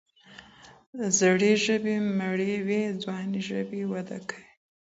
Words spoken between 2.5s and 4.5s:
وي، ځوانې ژبې وده کوي.